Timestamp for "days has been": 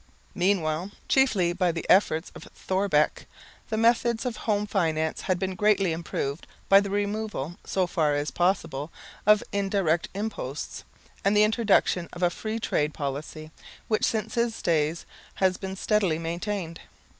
14.63-15.75